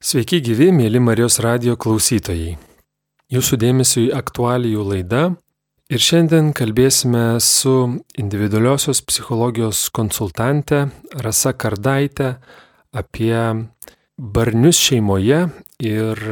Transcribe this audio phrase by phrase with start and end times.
[0.00, 2.54] Sveiki gyvi, mėly Marijos radio klausytojai.
[3.28, 5.20] Jūsų dėmesio į aktualijų laidą
[5.92, 7.74] ir šiandien kalbėsime su
[8.16, 10.86] individualiosios psichologijos konsultante
[11.20, 12.30] Rasa Kardaitė
[12.96, 13.36] apie
[14.16, 15.42] barnius šeimoje
[15.84, 16.24] ir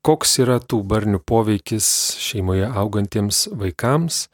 [0.00, 1.92] koks yra tų barnių poveikis
[2.24, 4.30] šeimoje augantiems vaikams,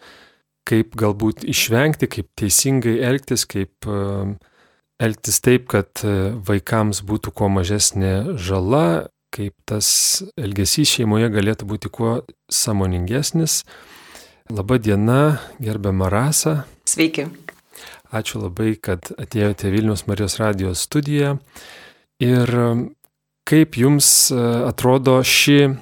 [0.62, 4.30] kaip galbūt išvengti, kaip teisingai elgtis, kaip uh,
[5.04, 9.88] elgtis taip, kad e, vaikams būtų kuo mažesnė žala, kaip tas
[10.38, 12.18] elgesys šeimoje galėtų būti kuo
[12.52, 13.62] samoningesnis.
[14.52, 16.62] Labą dieną, gerbiamą rasą.
[16.88, 17.26] Sveiki.
[18.14, 21.38] Ačiū labai, kad atėjote Vilnius Marijos radijos studiją.
[22.22, 22.52] Ir
[23.48, 25.74] kaip jums e, atrodo ši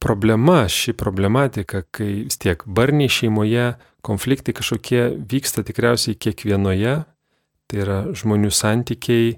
[0.00, 7.02] problema, ši problematika, kai vis tiek barniai šeimoje, konfliktai kažkokie vyksta tikriausiai kiekvienoje
[7.70, 9.36] tai yra žmonių santykiai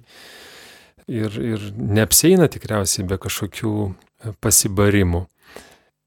[1.13, 5.27] ir, ir neapseina tikriausiai be kažkokių e, pasibarimų.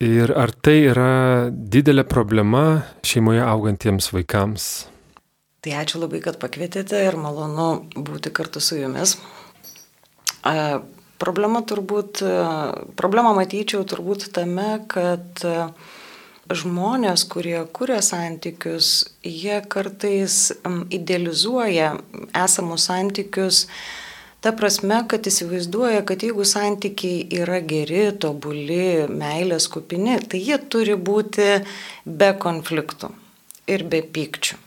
[0.04, 4.66] Ir ar tai yra didelė problema šeimoje augantiems vaikams?
[5.64, 9.16] Tai ačiū labai, kad pakvietėte ir malonu būti kartu su jumis.
[11.18, 12.22] Problema turbūt,
[13.00, 15.70] problemą matyčiau turbūt tame, kad a,
[16.54, 20.52] žmonės, kurie kuria santykius, jie kartais
[20.94, 21.96] idealizuoja
[22.44, 23.66] esamus santykius,
[24.46, 30.94] ta prasme, kad įsivaizduoja, kad jeigu santykiai yra geri, tobuli, meilės kupini, tai jie turi
[30.94, 31.50] būti
[32.06, 33.10] be konfliktų
[33.72, 34.62] ir be pykčių.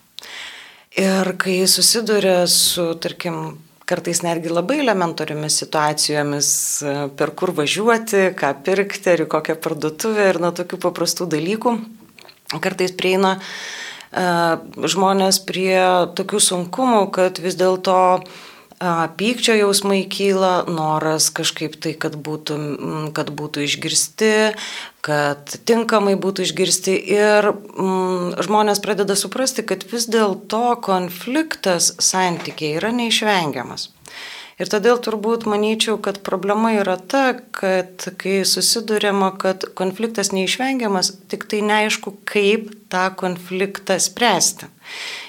[0.99, 3.59] Ir kai susiduria su, tarkim,
[3.89, 10.29] kartais netgi labai elementariomis situacijomis, e, per kur važiuoti, ką pirkti, ar į kokią parduotuvę
[10.33, 11.75] ir nuo tokių paprastų dalykų.
[12.65, 13.49] Kartais prieina uh,
[14.13, 15.77] žmonės prie
[16.17, 18.25] tokių sunkumų, kad vis dėlto
[19.19, 22.57] pykčio jausmai kyla, noras kažkaip tai, kad būtų,
[23.17, 24.33] kad būtų išgirsti,
[25.05, 32.93] kad tinkamai būtų išgirsti ir mm, žmonės pradeda suprasti, kad vis dėlto konfliktas santykiai yra
[32.95, 33.91] neišvengiamas.
[34.59, 41.47] Ir todėl turbūt manyčiau, kad problema yra ta, kad kai susidurėma, kad konfliktas neišvengiamas, tik
[41.51, 44.67] tai neaišku, kaip tą konfliktą spręsti.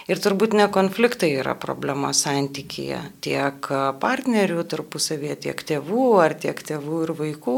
[0.09, 3.67] Ir turbūt ne konfliktai yra problema santykyje tiek
[4.01, 7.57] partnerių tarpusavėje, tiek tėvų ar tiek tėvų ir vaikų,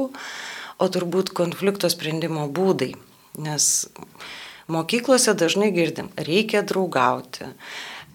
[0.82, 2.92] o turbūt konflikto sprendimo būdai.
[3.40, 3.88] Nes
[4.68, 7.48] mokyklose dažnai girdim, reikia draugauti,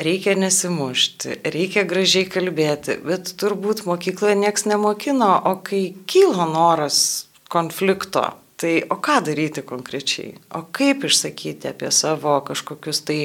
[0.04, 6.98] reikia nesimušti, reikia gražiai kalbėti, bet turbūt mokykloje nieks nemokino, o kai kyla noras
[7.48, 13.18] konflikto, tai o ką daryti konkrečiai, o kaip išsakyti apie savo kažkokius tai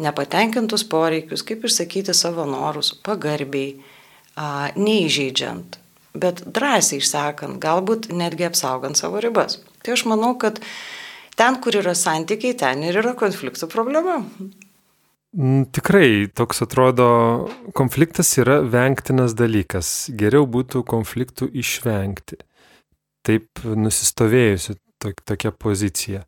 [0.00, 3.76] nepatenkintus poreikius, kaip išsakyti savo norus pagarbiai,
[4.74, 5.78] neįžeidžiant,
[6.18, 9.60] bet drąsiai išsakant, galbūt netgi apsaugant savo ribas.
[9.84, 10.60] Tai aš manau, kad
[11.38, 14.20] ten, kur yra santykiai, ten ir yra konfliktų problema.
[15.34, 17.06] Mm, tikrai toks atrodo,
[17.74, 20.10] konfliktas yra vengtinas dalykas.
[20.14, 22.38] Geriau būtų konfliktų išvengti.
[23.26, 26.22] Taip nusistovėjusi tokia pozicija.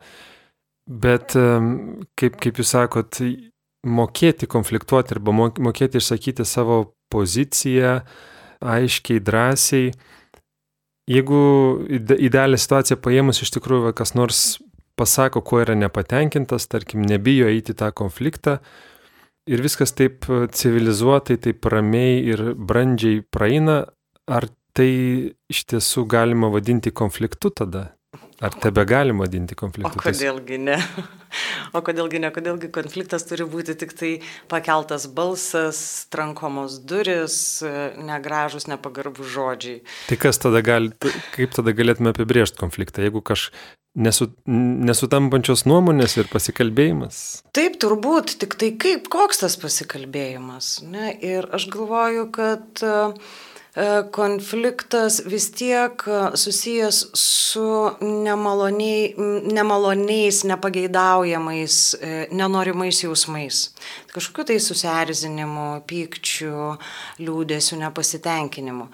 [0.86, 3.18] Bet kaip, kaip jūs sakot,
[3.86, 6.82] mokėti konfliktuoti arba mokėti išsakyti savo
[7.12, 8.00] poziciją
[8.60, 9.90] aiškiai, drąsiai.
[11.06, 11.40] Jeigu
[11.86, 14.40] idealią situaciją paėmus iš tikrųjų kas nors
[14.98, 18.58] pasako, kuo yra nepatenkintas, tarkim, nebijo eiti tą konfliktą
[19.46, 23.84] ir viskas taip civilizuotai, taip ramiai ir brandžiai praeina,
[24.26, 24.90] ar tai
[25.52, 27.92] iš tiesų galima vadinti konfliktu tada?
[28.44, 29.96] Ar tebe galima vadinti konfliktu?
[29.96, 30.76] O kodėlgi ne?
[31.76, 32.30] O kodėlgi ne?
[32.34, 34.10] Kodėlgi konfliktas turi būti tik tai
[34.50, 35.78] pakeltas balsas,
[36.12, 37.38] trankomos duris,
[37.96, 39.80] negražus, nepagarbus žodžiai.
[40.10, 40.92] Tai kas tada gali,
[41.34, 43.50] kaip tada galėtume apibriežti konfliktą, jeigu kaž
[43.96, 47.22] nesu, nesutampančios nuomonės ir pasikalbėjimas?
[47.56, 50.78] Taip, turbūt, tik tai kaip, koks tas pasikalbėjimas.
[50.86, 51.10] Ne?
[51.24, 53.16] Ir aš galvoju, kad uh,
[54.10, 59.14] konfliktas vis tiek e, susijęs su nemaloniai,
[59.52, 63.74] nemaloniais, nepageidaujamais, e, nenorimais jausmais.
[64.14, 66.78] Kažkokiu tai susierzinimu, pykčiu,
[67.20, 68.88] liūdėsiu, nepasitenkinimu.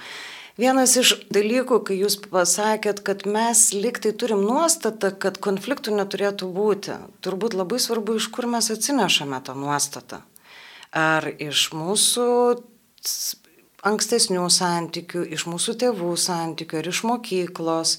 [0.59, 6.99] Vienas iš dalykų, kai jūs pasakėt, kad mes liktai turim nuostatą, kad konfliktų neturėtų būti,
[7.25, 10.21] turbūt labai svarbu, iš kur mes atsinešame tą nuostatą.
[10.93, 12.29] Ar iš mūsų
[13.87, 17.97] ankstesnių santykių, iš mūsų tėvų santykių ar iš mokyklos,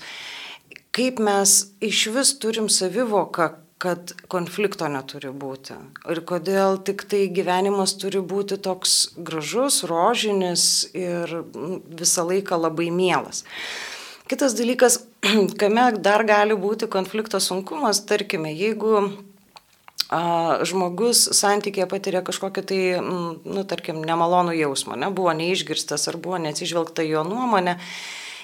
[0.96, 3.52] kaip mes iš vis turim savivoką,
[3.84, 5.76] kad konflikto neturi būti.
[6.08, 11.42] Ir kodėl tik tai gyvenimas turi būti toks gražus, rožinis ir
[12.00, 13.44] visą laiką labai mielas.
[14.32, 15.02] Kitas dalykas,
[15.62, 19.10] kame dar gali būti konflikto sunkumas, tarkime, jeigu
[20.68, 27.06] žmogus santykėje patiria kažkokį tai, nu, tarkim, nemalonų jausmą, ne, buvo neišgirstas ar buvo neatsižvelgta
[27.08, 27.80] jo nuomonė,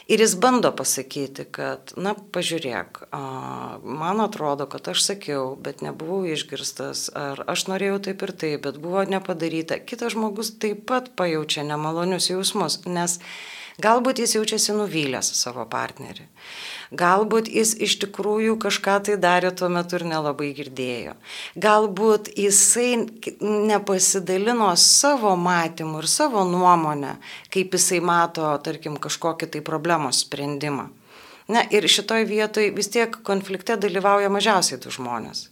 [0.10, 3.20] Ir jis bando pasakyti, kad, na, pažiūrėk, a,
[3.86, 8.80] man atrodo, kad aš sakiau, bet nebuvau išgirstas, ar aš norėjau taip ir taip, bet
[8.82, 9.78] buvo nepadaryta.
[9.78, 13.20] Kitas žmogus taip pat pajaučia nemalonius jausmus, nes
[13.82, 16.28] galbūt jis jaučiasi nuvylęs savo partnerį.
[17.00, 21.14] Galbūt jis iš tikrųjų kažką tai darė tuo metu ir nelabai girdėjo.
[21.54, 23.06] Galbūt jisai
[23.42, 27.18] nepasidalino savo matymu ir savo nuomonę,
[27.54, 30.90] kaip jisai mato, tarkim, kažkokį tai problemos sprendimą.
[31.50, 35.48] Na ir šitoj vietoj vis tiek konflikte dalyvauja mažiausiai du žmonės.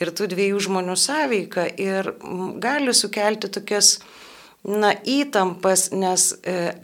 [0.00, 2.12] Ir tų dviejų žmonių sąveika ir
[2.60, 3.96] gali sukelti tokias,
[4.64, 6.74] na, įtampas, nes, e,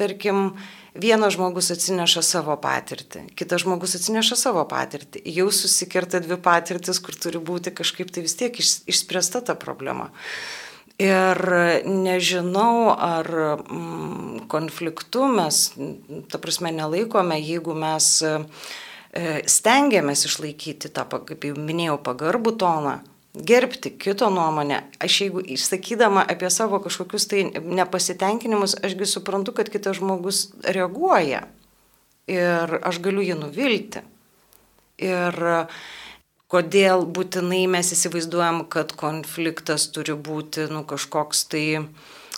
[0.00, 0.54] tarkim,
[0.94, 5.22] vienas žmogus atsineša savo patirtį, kitas žmogus atsineša savo patirtį.
[5.36, 10.10] Jau susikerta dvi patirtis, kur turi būti kažkaip tai vis tiek iš, išspręsta ta problema.
[11.00, 11.38] Ir
[11.88, 15.62] nežinau, ar mm, konfliktu mes,
[16.28, 18.34] ta prasme, nelaikome, jeigu mes e,
[19.48, 22.98] stengiamės išlaikyti tą, kaip jau minėjau, pagarbų toną,
[23.34, 24.82] gerbti kito nuomonę.
[24.98, 31.46] Aš jeigu išsakydama apie savo kažkokius tai nepasitenkinimus, ašgi suprantu, kad kitas žmogus reaguoja
[32.30, 34.02] ir aš galiu jį nuvilti.
[35.00, 35.36] Ir
[36.50, 41.64] kodėl būtinai mes įsivaizduojam, kad konfliktas turi būti nu, kažkoks tai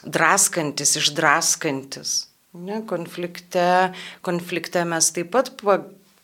[0.05, 2.13] draskantis, išdraskantis.
[2.53, 5.49] Ne, konflikte, konflikte mes taip pat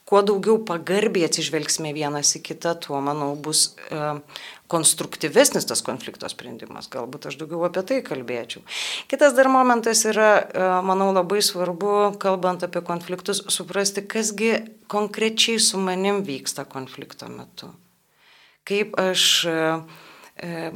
[0.09, 4.15] kuo daugiau pagarbiai atsižvelgsime vienas į kitą, tuo, manau, bus e,
[4.73, 6.89] konstruktyvesnis tas konflikto sprendimas.
[6.93, 8.65] Galbūt aš daugiau apie tai kalbėčiau.
[9.11, 14.55] Kitas dar momentas yra, e, manau, labai svarbu, kalbant apie konfliktus, suprasti, kasgi
[14.89, 17.69] konkrečiai su manim vyksta konflikto metu.
[18.69, 19.57] Kaip aš e,
[20.41, 20.69] e,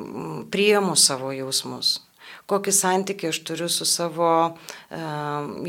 [0.52, 2.02] priemu savo jausmus
[2.50, 5.00] kokį santykį aš turiu su savo e,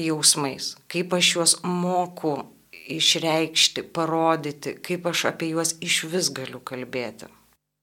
[0.03, 2.41] jausmais, kaip aš juos moku
[2.89, 7.29] išreikšti, parodyti, kaip aš apie juos iš vis galiu kalbėti.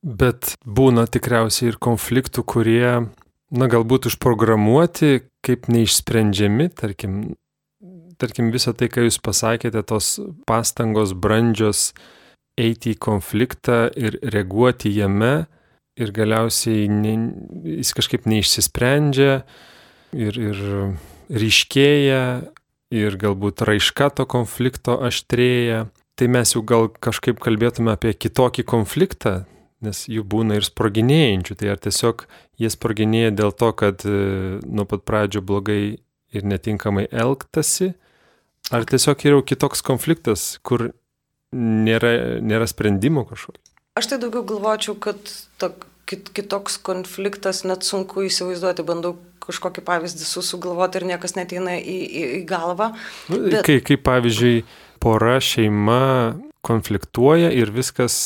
[0.00, 2.86] Bet būna tikriausiai ir konfliktų, kurie,
[3.52, 7.18] na, galbūt užprogramuoti kaip neišsprendžiami, tarkim,
[8.20, 10.18] tarkim visą tai, ką jūs pasakėte, tos
[10.48, 11.90] pastangos brandžios
[12.60, 15.46] eiti į konfliktą ir reaguoti jame
[16.00, 17.14] ir galiausiai ne,
[17.80, 19.42] jis kažkaip neišsisprendžia
[20.16, 20.62] ir, ir
[21.30, 22.22] ryškėja
[22.90, 25.86] ir galbūt raiška to konflikto aštrėja.
[26.18, 29.44] Tai mes jau gal kažkaip kalbėtume apie kitokį konfliktą,
[29.80, 31.56] nes jų būna ir sproginėjančių.
[31.56, 32.26] Tai ar tiesiog
[32.60, 37.94] jie sproginėja dėl to, kad e, nuo pat pradžio blogai ir netinkamai elgtasi,
[38.70, 40.90] ar tiesiog yra kitoks konfliktas, kur
[41.54, 43.62] nėra, nėra sprendimo kažkokio.
[43.98, 45.18] Aš tai daugiau galvočiau, kad
[46.06, 49.16] kit, kitoks konfliktas net sunku įsivaizduoti, bandau
[49.50, 52.92] kažkokį pavyzdį susugalvoti ir niekas neteina į, į, į galvą.
[53.32, 53.64] Nu, bet...
[53.68, 54.62] Kai, kaip pavyzdžiui,
[55.02, 56.00] pora, šeima
[56.66, 58.16] konfliktuoja ir viskas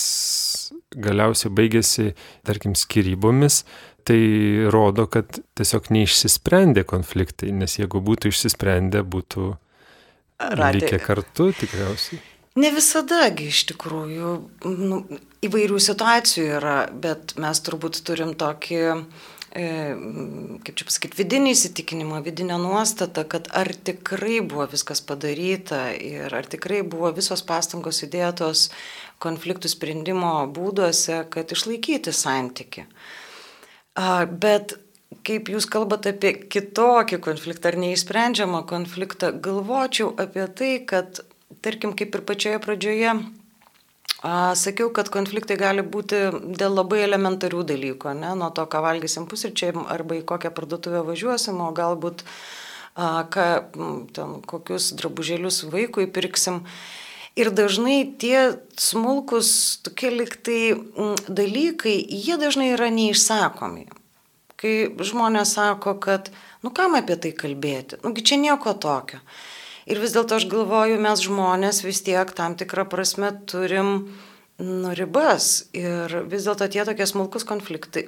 [0.94, 2.12] galiausiai baigėsi,
[2.47, 3.62] tarkim, skirybomis,
[4.06, 4.21] tai
[4.73, 9.55] rodo, kad tiesiog neišsisprendė konfliktai, nes jeigu būtų išsisprendę, būtų
[10.76, 12.21] likę kartu tikriausiai.
[12.61, 14.33] Ne visadagi iš tikrųjų,
[14.71, 14.99] nu,
[15.43, 18.83] įvairių situacijų yra, bet mes turbūt turim tokį
[19.54, 26.49] kaip čia pasakyti, vidinį įsitikinimą, vidinę nuostatą, kad ar tikrai buvo viskas padaryta ir ar
[26.50, 28.68] tikrai buvo visos pastangos įdėtos
[29.23, 32.88] konfliktų sprendimo būduose, kad išlaikyti santyki.
[33.94, 34.75] Bet
[35.25, 41.23] kaip jūs kalbate apie kitokį konfliktą ar neįsprendžiamą konfliktą, galvočiau apie tai, kad,
[41.62, 43.14] tarkim, kaip ir pačioje pradžioje
[44.25, 46.16] Sakiau, kad konfliktai gali būti
[46.57, 48.31] dėl labai elementarių dalykų, ne?
[48.40, 52.25] nuo to, ką valgysim pusryčiai arba į kokią parduotuvę važiuosim, o galbūt
[52.97, 53.45] a, ką,
[54.16, 56.62] ten, kokius drabužėlius vaikui pirksim.
[57.37, 60.73] Ir dažnai tie smulkus, tokie liktai
[61.28, 63.90] dalykai, jie dažnai yra neišsakomi.
[64.57, 66.31] Kai žmonės sako, kad,
[66.64, 69.21] nu kam apie tai kalbėti, nugi čia nieko tokio.
[69.91, 73.91] Ir vis dėlto aš galvoju, mes žmonės vis tiek tam tikrą prasme turim
[74.59, 75.67] nu, ribas.
[75.76, 78.07] Ir vis dėlto tie tokie smulkus konfliktai,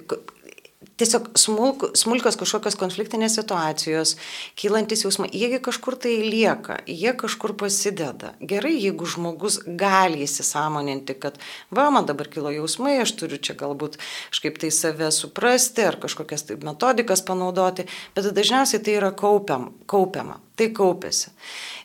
[0.96, 4.14] tiesiog smulk, smulkios kažkokios konfliktinės situacijos,
[4.58, 8.32] kylantis jausmai, jiegi kažkur tai lieka, jie kažkur pasideda.
[8.40, 11.38] Gerai, jeigu žmogus gali įsisamoninti, kad
[11.74, 13.98] va, man dabar kilo jausmai, aš turiu čia galbūt
[14.32, 17.86] kažkaip tai save suprasti ar kažkokias tai metodikas panaudoti,
[18.16, 21.32] bet dažniausiai tai yra kaupiam, kaupiama, tai kaupiasi.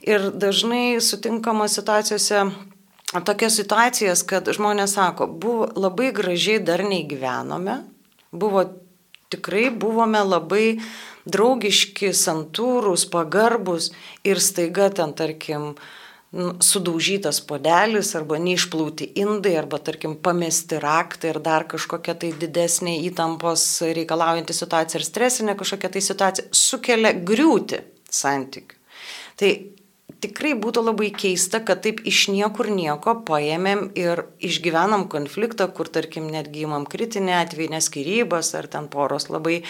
[0.07, 2.45] Ir dažnai sutinkama situacijose
[3.27, 7.81] tokias situacijas, kad žmonės sako, buvo labai gražiai darniai gyvenome,
[8.31, 8.63] buvo
[9.31, 10.65] tikrai buvome labai
[11.29, 13.91] draugiški, santūrūs, pagarbus
[14.27, 15.73] ir staiga ten, tarkim,
[16.63, 23.65] sudaužytas podelis arba neišplauti indai arba, tarkim, pamesti raktai ir dar kažkokia tai didesnė įtampos
[23.97, 27.81] reikalaujanti situacija ir stresinė kažkokia tai situacija sukelia griūti
[28.21, 28.79] santykių.
[29.41, 29.51] Tai
[30.21, 36.29] tikrai būtų labai keista, kad taip iš niekur nieko paėmėm ir išgyvenam konfliktą, kur tarkim
[36.31, 39.61] netgi įmam kritinę atveju, neskirybas ar ten poros labai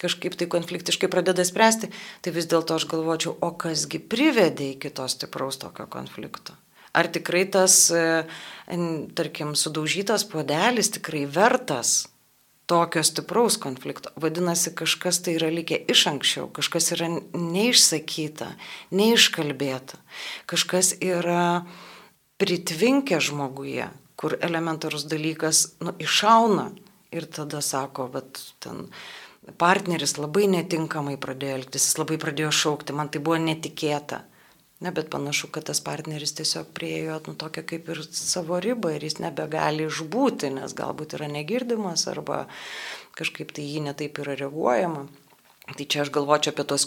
[0.00, 1.90] kažkaip tai konfliktiškai pradeda spręsti,
[2.24, 6.56] tai vis dėlto aš galvočiau, o kasgi privedė iki to stipraus tokio konflikto.
[6.94, 8.24] Ar tikrai tas, e,
[9.18, 12.04] tarkim, sudaužytas puodelis tikrai vertas
[12.66, 14.10] tokio stipraus konflikto.
[14.20, 18.48] Vadinasi, kažkas tai yra likę iš anksčiau, kažkas yra neišsakyta,
[18.94, 20.00] neiškalbėta,
[20.50, 21.64] kažkas yra
[22.40, 26.70] pritvinkę žmoguje, kur elementarus dalykas nu, išauna
[27.14, 28.88] ir tada sako, bet ten
[29.60, 34.24] partneris labai netinkamai pradėjo elgtis, jis labai pradėjo šaukti, man tai buvo netikėta.
[34.84, 39.06] Ne, bet panašu, kad tas partneris tiesiog priejo nu, tokią kaip ir savo ribą ir
[39.06, 42.42] jis nebegali išbūti, nes galbūt yra negirdimas arba
[43.16, 45.06] kažkaip tai jį netaip yra reaguojama.
[45.70, 46.84] Tai čia aš galvočiau apie tos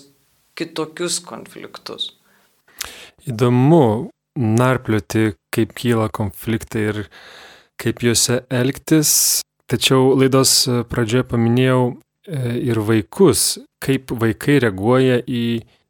[0.58, 2.12] kitokius konfliktus.
[3.26, 7.00] Įdomu narplioti, kaip kyla konfliktai ir
[7.82, 9.42] kaip juose elgtis.
[9.68, 10.54] Tačiau laidos
[10.92, 11.96] pradžioje paminėjau e,
[12.70, 15.44] ir vaikus, kaip vaikai reaguoja į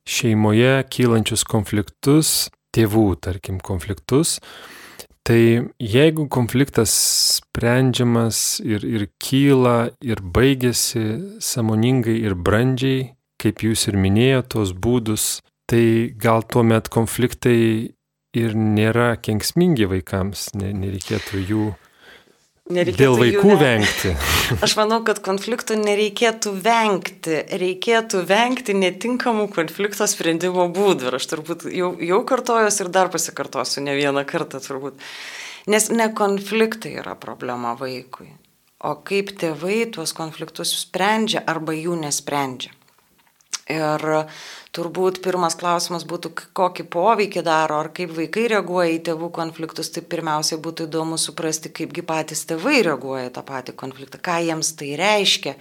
[0.07, 4.37] šeimoje kylančius konfliktus, tėvų, tarkim, konfliktus,
[5.27, 6.93] tai jeigu konfliktas
[7.41, 11.03] sprendžiamas ir, ir kyla ir baigėsi
[11.43, 13.11] samoningai ir brandžiai,
[13.41, 15.27] kaip jūs ir minėjote tos būdus,
[15.67, 17.59] tai gal tuomet konfliktai
[18.37, 21.67] ir nėra kenksmingi vaikams, nereikėtų jų
[22.67, 23.57] Nereikėtų Dėl vaikų ne...
[23.61, 24.09] vengti.
[24.65, 27.39] Aš manau, kad konfliktų nereikėtų vengti.
[27.63, 31.07] Reikėtų vengti netinkamų konflikto sprendimo būdų.
[31.07, 34.99] Ir aš turbūt jau, jau kartojos ir dar pasikartosiu ne vieną kartą turbūt.
[35.71, 38.29] Nes ne konfliktai yra problema vaikui,
[38.83, 42.76] o kaip tėvai tuos konfliktus sprendžia arba jų nesprendžia.
[43.67, 44.03] Ir
[44.71, 50.03] turbūt pirmas klausimas būtų, kokį poveikį daro, ar kaip vaikai reaguoja į tėvų konfliktus, tai
[50.07, 55.57] pirmiausia būtų įdomu suprasti, kaipgi patys tėvai reaguoja tą patį konfliktą, ką jiems tai reiškia,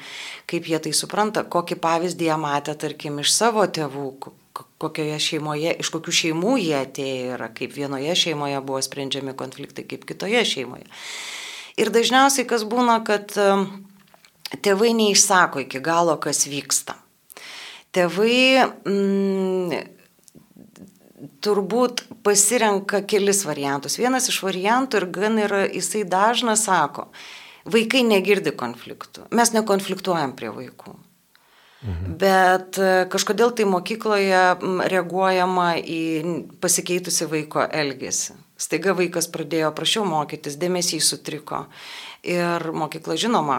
[0.47, 4.05] kaip jie tai supranta, kokį pavyzdį jie matė, tarkim, iš savo tėvų,
[4.79, 10.07] kokioje šeimoje, iš kokių šeimų jie atėjo yra, kaip vienoje šeimoje buvo sprendžiami konfliktai, kaip
[10.07, 10.87] kitoje šeimoje.
[11.77, 13.35] Ir dažniausiai kas būna, kad
[14.63, 17.01] tėvai neišsako iki galo, kas vyksta
[17.97, 19.73] tėvai mm,
[21.45, 23.99] turbūt pasirenka kelis variantus.
[24.01, 27.09] Vienas iš variantų ir gan yra, jisai dažnas sako,
[27.67, 30.97] vaikai negirdi konfliktų, mes nekonfliktuojam prie vaikų.
[31.87, 32.17] Mhm.
[32.19, 34.43] Bet e, kažkodėl tai mokykloje
[34.91, 36.03] reaguojama į
[36.63, 38.35] pasikeitusi vaiko elgesį.
[38.57, 41.67] Staiga vaikas pradėjo prašiau mokytis, dėmesys sutriko.
[42.27, 43.59] Ir mokykla, žinoma,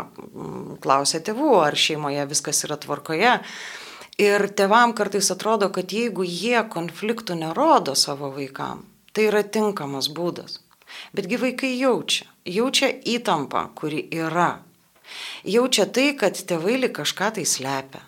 [0.84, 3.38] klausė tėvų, ar šeimoje viskas yra tvarkoje.
[4.18, 8.82] Ir tevam kartais atrodo, kad jeigu jie konfliktų nerodo savo vaikam,
[9.14, 10.58] tai yra tinkamas būdas.
[11.14, 14.64] Betgi vaikai jaučia, jaučia įtampą, kuri yra.
[15.46, 18.02] Jaučia tai, kad tėvai lik kažką tai slepia.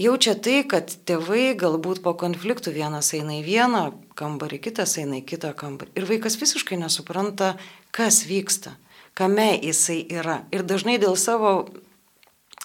[0.00, 3.82] Jaučia tai, kad tėvai galbūt po konfliktų vienas eina į vieną
[4.16, 5.92] kambarį, kitas eina į kitą kambarį.
[6.00, 7.56] Ir vaikas visiškai nesupranta,
[7.92, 8.72] kas vyksta,
[9.12, 10.46] kame jisai yra.
[10.54, 11.68] Ir dažnai dėl savo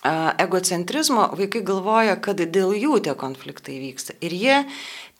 [0.03, 4.57] egocentrizmo vaikai galvoja, kad dėl jų tie konfliktai vyksta ir jie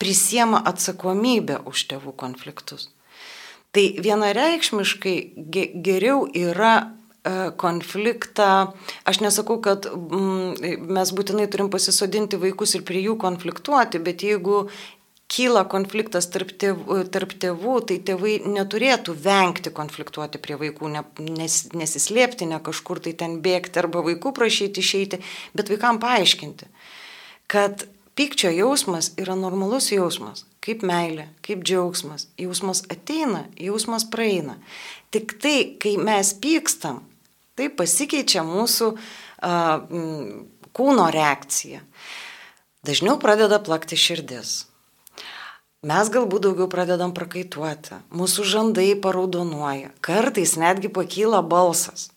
[0.01, 2.89] prisiema atsakomybę už tėvų konfliktus.
[3.75, 5.15] Tai vienareikšmiškai
[5.84, 6.75] geriau yra
[7.58, 8.75] konfliktą,
[9.10, 9.88] aš nesakau, kad
[10.62, 14.67] mes būtinai turim pasisodinti vaikus ir prie jų konfliktuoti, bet jeigu
[15.32, 21.01] kyla konfliktas tarp tėvų, tarp tėvų, tai tėvai neturėtų vengti konfliktuoti prie vaikų, ne,
[21.39, 25.22] nes, nesislėpti, ne kažkur tai ten bėgti arba vaikų prašyti išeiti,
[25.58, 26.70] bet vaikam paaiškinti,
[27.51, 32.29] kad pykčio jausmas yra normalus jausmas, kaip meilė, kaip džiaugsmas.
[32.41, 34.60] Jausmas ateina, jausmas praeina.
[35.13, 37.01] Tik tai, kai mes pykstam,
[37.58, 38.94] tai pasikeičia mūsų
[40.75, 41.82] kūno reakcija.
[42.86, 44.63] Dažniau pradeda plakti širdis.
[45.85, 52.07] Mes galbūt daugiau pradedam prakaituoti, mūsų žandai paraudonuoja, kartais netgi pakyla balsas.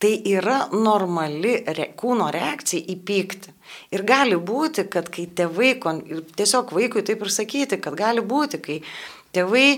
[0.00, 3.52] Tai yra normali re, kūno reakcija į pyktį.
[3.94, 5.74] Ir gali būti, kad kai tėvai,
[6.40, 8.78] tiesiog vaikui taip ir sakyti, kad gali būti, kai
[9.36, 9.68] tėvai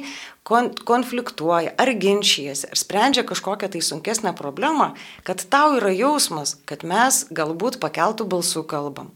[0.47, 4.93] kon, konfliktuoja ar ginčijasi, ar sprendžia kažkokią tai sunkesnę problemą,
[5.27, 9.11] kad tau yra jausmas, kad mes galbūt pakeltų balsų kalbam.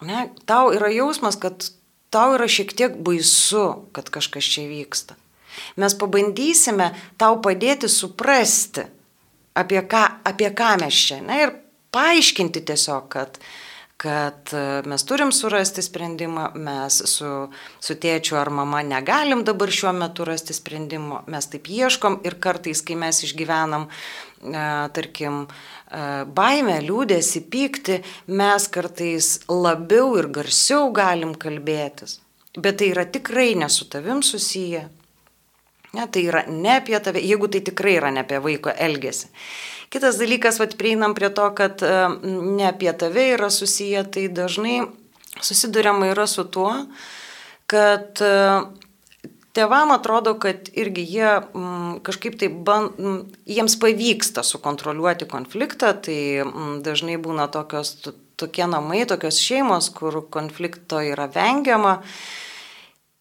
[0.00, 0.30] Ne?
[0.48, 1.68] Tau yra jausmas, kad
[2.14, 5.18] tau yra šiek tiek baisu, kad kažkas čia vyksta.
[5.78, 8.86] Mes pabandysime tau padėti suprasti,
[9.58, 11.20] apie ką, apie ką mes čia.
[11.22, 11.54] Na ir
[11.94, 13.38] paaiškinti tiesiog, kad,
[13.96, 17.30] kad e, mes turim surasti sprendimą, mes su,
[17.80, 22.82] su tėčiu ar mama negalim dabar šiuo metu rasti sprendimo, mes taip ieškom ir kartais,
[22.82, 26.02] kai mes išgyvenam, e, tarkim, e,
[26.40, 32.18] baimę, liūdėsi, pykti, mes kartais labiau ir garsiau galim kalbėtis.
[32.54, 34.88] Bet tai yra tikrai ne su tavim susiję,
[35.94, 39.28] Ne, tai yra ne apie tave, jeigu tai tikrai yra ne apie vaiko elgesį.
[39.94, 41.90] Kitas dalykas, vad prieinam prie to, kad e,
[42.26, 44.80] ne apie tave yra susiję, tai dažnai
[45.38, 46.72] susidurėma yra su tuo,
[47.70, 48.32] kad e,
[49.54, 56.18] tėvam atrodo, kad irgi jie m, kažkaip tai ban, m, jiems pavyksta sukontroliuoti konfliktą, tai
[56.42, 57.94] m, dažnai būna tokios,
[58.34, 62.00] tokie namai, tokios šeimos, kur konflikto yra vengiama.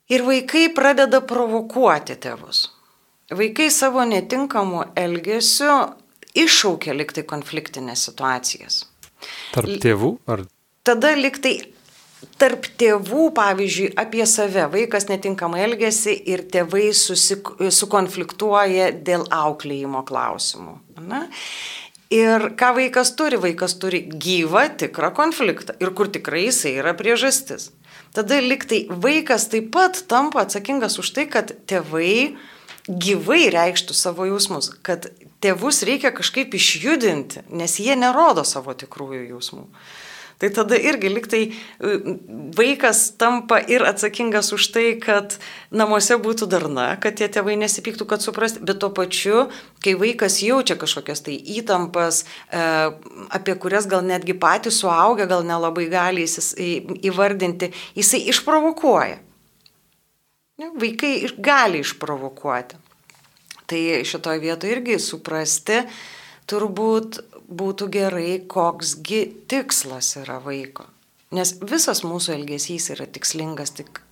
[0.10, 2.72] Ir vaikai pradeda provokuoti tėvus.
[3.30, 6.01] Vaikai savo netinkamu elgesiu
[6.37, 8.83] iššaukia liktai konfliktinės situacijas.
[9.53, 10.45] Tarp tėvų ar?
[10.83, 11.55] Tada liktai
[12.39, 14.65] tarp tėvų, pavyzdžiui, apie save.
[14.71, 20.75] Vaikas netinkamai elgesi ir tėvai susik, sukonfliktuoja dėl auklėjimo klausimų.
[21.07, 21.25] Na?
[22.13, 23.39] Ir ką vaikas turi?
[23.41, 25.75] Vaikas turi gyvą, tikrą konfliktą.
[25.81, 27.71] Ir kur tikrai jisai yra priežastis
[28.13, 32.37] tada liktai vaikas taip pat tampa atsakingas už tai, kad tėvai
[32.87, 35.07] gyvai reikštų savo jausmus, kad
[35.43, 39.67] tėvus reikia kažkaip išjudinti, nes jie nerodo savo tikrųjų jausmų.
[40.43, 41.91] Tai tada irgi liktai e,
[42.57, 45.37] vaikas tampa ir atsakingas už tai, kad
[45.71, 49.45] namuose būtų darna, kad tie tėvai nesipyktų, kad suprasti, bet tuo pačiu,
[49.85, 52.65] kai vaikas jaučia kažkokias tai įtampas, e,
[53.31, 59.22] apie kurias gal netgi patys suaugę gal nelabai gali įvardinti, jisai išprovokuoja.
[60.57, 62.75] Vaikai gali išprovokuoti.
[63.66, 65.79] Tai šitoje vietoje irgi suprasti
[66.46, 67.18] turbūt
[67.50, 70.85] būtų gerai, koksgi tikslas yra vaiko.
[71.33, 74.03] Nes visas mūsų elgesys yra tikslingas, tik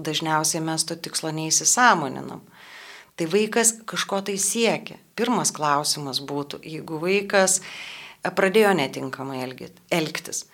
[0.00, 2.40] dažniausiai mes to tikslo neįsisamoninam.
[3.16, 4.96] Tai vaikas kažko tai siekia.
[5.20, 7.60] Pirmas klausimas būtų, jeigu vaikas
[8.24, 10.46] pradėjo netinkamai elgtis.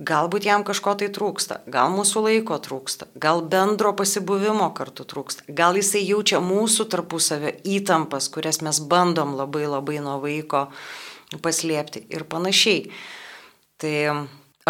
[0.00, 5.76] Galbūt jam kažko tai trūksta, gal mūsų laiko trūksta, gal bendro pasibuvimo kartu trūksta, gal
[5.76, 10.70] jisai jaučia mūsų tarpusavio įtampas, kurias mes bandom labai labai nuo vaiko
[11.44, 12.88] paslėpti ir panašiai.
[13.80, 13.94] Tai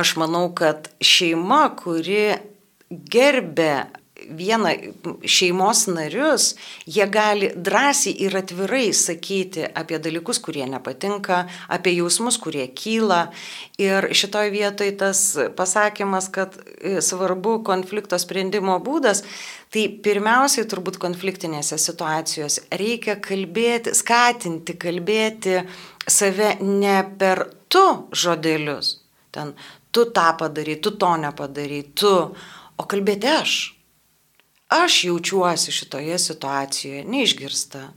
[0.03, 2.35] aš manau, kad šeima, kuri
[2.91, 3.87] gerbė
[4.29, 4.73] vieną
[5.25, 6.55] šeimos narius,
[6.87, 13.31] jie gali drąsiai ir atvirai sakyti apie dalykus, kurie nepatinka, apie jausmus, kurie kyla.
[13.81, 15.23] Ir šitoje vietoje tas
[15.57, 16.57] pasakymas, kad
[17.01, 19.25] svarbu konflikto sprendimo būdas,
[19.71, 25.61] tai pirmiausiai turbūt konfliktinėse situacijose reikia kalbėti, skatinti kalbėti
[26.11, 28.99] save ne per tu žodelius,
[29.31, 29.55] ten
[29.91, 32.15] tu tą padarai, tu to nepadarai, tu,
[32.77, 33.59] o kalbėti aš.
[34.71, 37.89] Aš jaučiuosi šitoje situacijoje neišgirsta.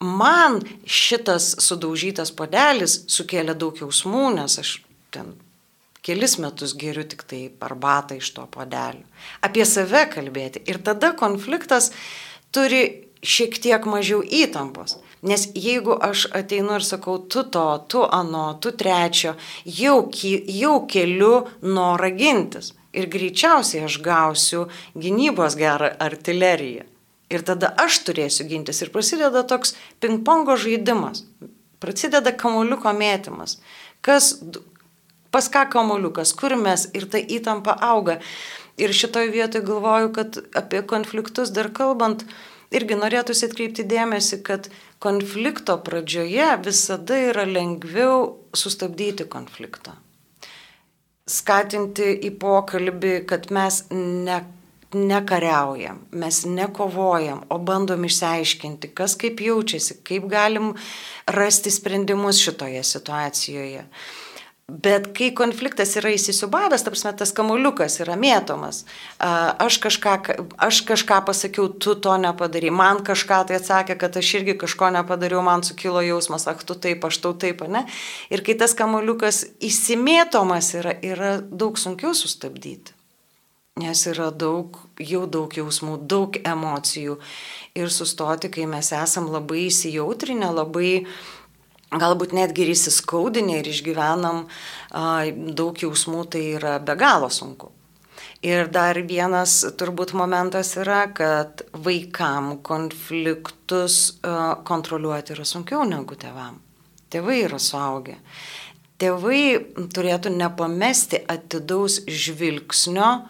[0.00, 4.72] Man šitas sudaužytas podelis sukėlė daug jausmų, nes aš
[5.14, 5.36] ten
[6.04, 9.06] kelis metus geriu tik tai arbatą iš to podelio.
[9.40, 10.64] Apie save kalbėti.
[10.68, 11.92] Ir tada konfliktas
[12.52, 12.82] turi
[13.24, 14.98] šiek tiek mažiau įtampos.
[15.24, 21.36] Nes jeigu aš ateinu ir sakau, tu to, tu ano, tu trečio, jau, jau keliu
[21.62, 22.74] norą gintis.
[22.94, 26.84] Ir greičiausiai aš gausiu gynybos gerą artileriją.
[27.32, 28.82] Ir tada aš turėsiu gintis.
[28.84, 31.24] Ir prasideda toks ping-pongo žaidimas.
[31.82, 33.58] Prasideda kamuoliuko mėtymas.
[34.04, 34.34] Kas,
[35.34, 38.20] pas ką kamuoliukas, kur mes ir ta įtampa auga.
[38.78, 42.24] Ir šitoje vietoje galvoju, kad apie konfliktus dar kalbant,
[42.74, 44.70] irgi norėtųsi atkreipti dėmesį, kad
[45.02, 49.98] konflikto pradžioje visada yra lengviau sustabdyti konfliktą.
[51.24, 54.42] Skatinti į pokalbį, kad mes ne,
[54.92, 60.74] nekariaujam, mes nekovojam, o bandom išsiaiškinti, kas kaip jaučiasi, kaip galim
[61.32, 63.86] rasti sprendimus šitoje situacijoje.
[64.64, 68.86] Bet kai konfliktas yra įsisubavęs, tarsi tas kamuliukas yra mėtomas,
[69.20, 70.14] aš kažką,
[70.56, 75.42] aš kažką pasakiau, tu to nepadarai, man kažką tai atsakė, kad aš irgi kažko nepadariau,
[75.44, 77.84] man sukilo jausmas, ak tu taip, aš tau taip, ne?
[78.32, 82.96] Ir kai tas kamuliukas įsimėtomas yra, yra daug sunkiau sustabdyti.
[83.84, 87.18] Nes yra daug, jau daug jausmų, daug emocijų.
[87.76, 91.16] Ir sustoti, kai mes esam labai įsijautrinę, labai uh,
[92.00, 94.44] galbūt netgi ir įsiskaudinę ir išgyvenam
[95.58, 97.72] daug jausmų, tai yra be galo sunku.
[98.44, 104.18] Ir dar vienas turbūt momentas yra, kad vaikam konfliktus
[104.68, 106.58] kontroliuoti yra sunkiau negu tėvam.
[107.12, 108.18] Tėvai yra suaugę.
[109.00, 113.24] Tėvai turėtų nepamesti atidaus žvilgsnio,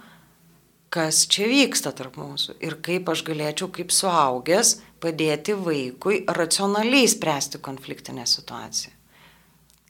[0.95, 7.61] kas čia vyksta tarp mūsų ir kaip aš galėčiau kaip suaugęs padėti vaikui racionaliai spręsti
[7.65, 8.93] konfliktinę situaciją.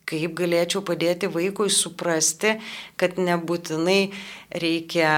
[0.05, 2.59] Kaip galėčiau padėti vaikui suprasti,
[3.01, 4.13] kad nebūtinai
[4.61, 5.15] reikia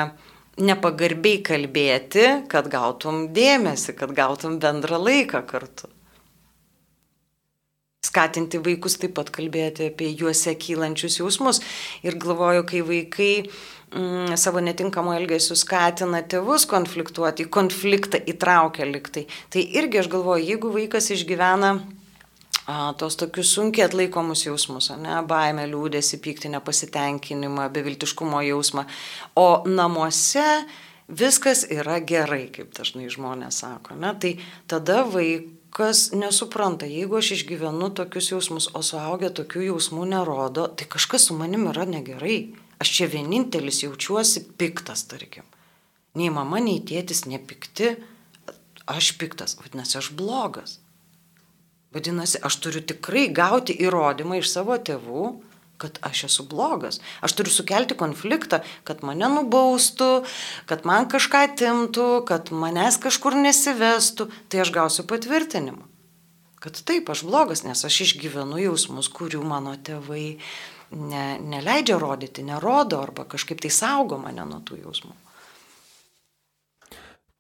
[0.57, 5.91] nepagarbiai kalbėti, kad gautum dėmesį, kad gautum bendrą laiką kartu.
[8.07, 11.61] Skatinti vaikus taip pat kalbėti apie juose kylančius jausmus.
[12.07, 13.33] Ir galvoju, kai vaikai
[13.94, 19.27] mm, savo netinkamų elgesių skatina tėvus konfliktuoti, į konfliktą įtraukia liktai.
[19.53, 21.77] Tai irgi aš galvoju, jeigu vaikas išgyvena
[22.66, 28.87] a, tos tokius sunkiai atlaikomus jausmus, ne, baimę, liūdėsi, pyktį, nepasitenkinimą, beviltiškumo jausmą,
[29.38, 30.46] o namuose
[31.07, 34.37] viskas yra gerai, kaip dažnai žmonės sako, ne, tai
[34.70, 41.31] tada vaikas nesupranta, jeigu aš išgyvenu tokius jausmus, o suaugę tokių jausmų nerodo, tai kažkas
[41.31, 42.65] su manim yra negerai.
[42.83, 45.47] Aš čia vienintelis jaučiuosi piktas, tarkim.
[46.17, 47.95] Nei mama, nei tėtis nepikti,
[48.89, 50.79] aš piktas, vadinasi, aš blogas.
[51.97, 55.27] Vadinasi, aš turiu tikrai gauti įrodymą iš savo tėvų,
[55.81, 57.01] kad aš esu blogas.
[57.25, 60.25] Aš turiu sukelti konfliktą, kad mane nubaustų,
[60.69, 65.85] kad man kažką timtų, kad manęs kažkur nesivestų, tai aš gausiu patvirtinimą.
[66.61, 70.39] Kad taip, aš blogas, nes aš išgyvenu jausmus, kurių mano tėvai
[70.90, 75.14] ne, neleidžia rodyti, nerodo arba kažkaip tai saugo mane nuo tų jausmų.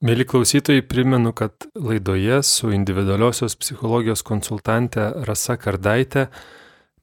[0.06, 6.26] Mėly klausytojai, primenu, kad laidoje su individualiosios psichologijos konsultante Rasa Kardaitė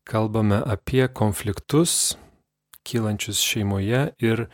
[0.06, 2.14] kalbame apie konfliktus
[2.86, 4.46] kylančius šeimoje ir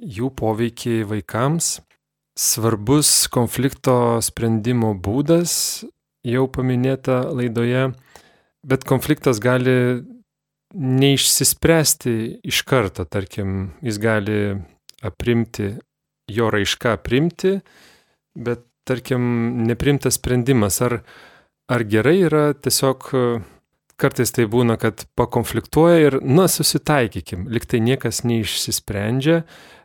[0.00, 1.80] jų poveikį vaikams.
[2.38, 5.82] Svarbus konflikto sprendimo būdas
[6.24, 7.90] jau paminėta laidoje,
[8.64, 9.74] bet konfliktas gali
[10.74, 12.14] neišsispręsti
[12.46, 14.40] iš karto, tarkim, jis gali
[15.02, 15.72] aprimti,
[16.30, 17.56] jo raišką aprimti,
[18.38, 19.22] bet tarkim,
[19.66, 21.00] neprimtas sprendimas, ar,
[21.70, 23.10] ar gerai yra tiesiog
[24.00, 29.42] kartais tai būna, kad pakonfliktuoja ir, na, susitaikykim, liktai niekas neišsisprendžia,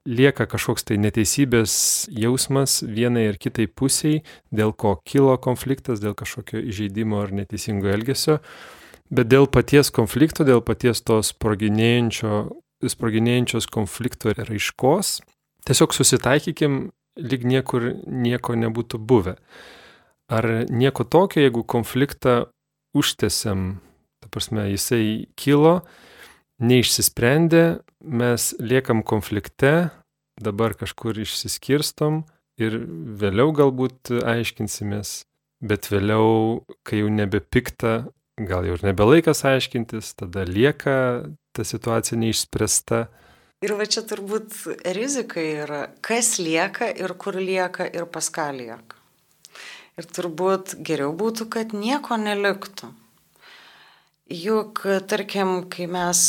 [0.08, 1.76] lieka kažkoks tai neteisybės
[2.14, 4.22] jausmas vienai ir kitai pusiai,
[4.56, 8.40] dėl ko kilo konfliktas, dėl kažkokio įžeidimo ar neteisingo elgesio
[9.10, 11.34] bet dėl paties konflikto, dėl paties tos
[12.86, 15.22] sproginėjančios konflikto raiškos,
[15.66, 19.36] tiesiog susitaikykim, lyg niekur nieko nebūtų buvę.
[20.26, 22.46] Ar nieko tokio, jeigu konfliktą
[22.98, 23.80] užtesiam,
[24.24, 25.82] ta prasme, jisai kilo,
[26.64, 29.92] neišsisprendė, mes liekam konflikte,
[30.42, 32.24] dabar kažkur išsiskirstom
[32.60, 32.80] ir
[33.22, 35.26] vėliau galbūt aiškinsimės,
[35.62, 40.98] bet vėliau, kai jau nebepikta, gal jau ir nebelaikas aiškintis, tada lieka
[41.56, 43.06] ta situacija neišspręsta.
[43.64, 44.58] Ir va čia turbūt
[44.98, 49.00] rizika yra, kas lieka ir kur lieka ir pas ką lieka.
[49.96, 52.92] Ir turbūt geriau būtų, kad nieko neliktų.
[54.36, 56.20] Juk, tarkim, kai mes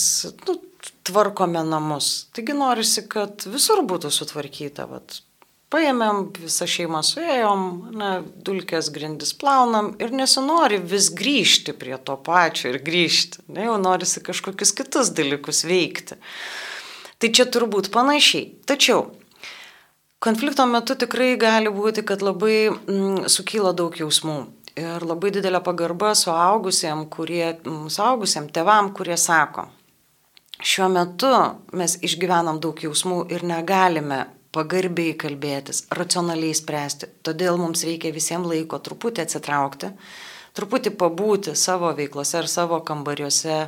[0.46, 0.54] nu,
[1.08, 5.20] tvarkome namus, taigi norisi, kad visur būtų sutvarkyta, vat,
[5.66, 7.62] Paėmėm visą šeimą suėjom,
[7.98, 8.10] na,
[8.46, 13.42] dulkės grindis plaunam ir nesinori vis grįžti prie to pačio ir grįžti.
[13.50, 16.20] Ne, jau norisi kažkokius kitus dalykus veikti.
[17.18, 18.52] Tai čia turbūt panašiai.
[18.68, 19.08] Tačiau
[20.22, 24.38] konflikto metu tikrai gali būti, kad labai mm, sukyla daug jausmų.
[24.78, 29.66] Ir labai didelė pagarba suaugusiem, kurie, mm, suaugusiam tevam, kurie sako,
[30.62, 31.34] šiuo metu
[31.74, 37.10] mes išgyvenam daug jausmų ir negalime pagarbiai kalbėtis, racionaliai spręsti.
[37.26, 39.92] Todėl mums reikia visiems laiko truputį atsitraukti,
[40.56, 43.58] truputį pabūti savo veiklose ar savo kambariuose,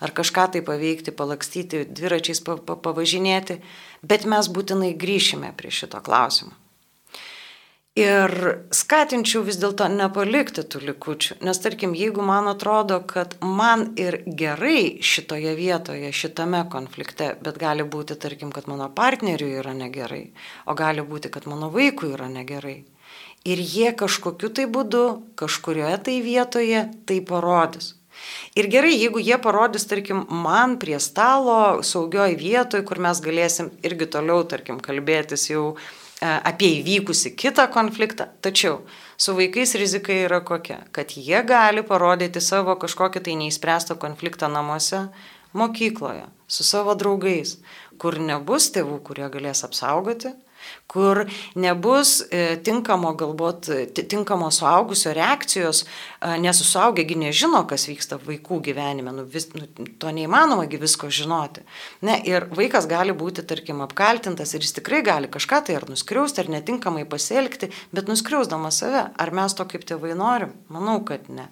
[0.00, 3.60] ar kažką tai paveikti, palakstyti, dviračiais pa, pa, pavažinėti,
[4.00, 6.56] bet mes būtinai grįšime prie šito klausimo.
[7.92, 8.32] Ir
[8.72, 14.96] skatinčiau vis dėlto nepalikti tų likučių, nes tarkim, jeigu man atrodo, kad man ir gerai
[15.04, 20.30] šitoje vietoje, šitame konflikte, bet gali būti, tarkim, kad mano partneriui yra negerai,
[20.64, 22.78] o gali būti, kad mano vaikui yra negerai.
[23.44, 27.92] Ir jie kažkokiu tai būdu, kažkurioje tai vietoje tai parodys.
[28.56, 34.08] Ir gerai, jeigu jie parodys, tarkim, man prie stalo, saugioj vietoje, kur mes galėsim irgi
[34.16, 38.28] toliau, tarkim, kalbėtis jau E, apie įvykusi kitą konfliktą.
[38.44, 38.80] Tačiau
[39.18, 40.82] su vaikais rizika yra kokia?
[40.92, 45.08] Kad jie gali parodyti savo kažkokį tai neįspręstą konfliktą namuose,
[45.52, 47.58] mokykloje, su savo draugais,
[48.02, 50.32] kur nebus tėvų, kurie galės apsaugoti,
[50.90, 51.24] kur
[51.58, 53.68] nebus e, tinkamo galbūt,
[54.10, 59.66] tinkamo suaugusio reakcijos, e, nes suaugėgi nežino, kas vyksta vaikų gyvenime, nu, vis, nu,
[60.02, 61.64] to neįmanomagi visko žinoti.
[62.06, 66.44] Ne, ir vaikas gali būti, tarkim, apkaltintas ir jis tikrai gali kažką tai ar nuskriausti,
[66.44, 70.54] ar netinkamai pasielgti, bet nuskriausdamas save, ar mes to kaip tėvai norim?
[70.72, 71.50] Manau, kad ne.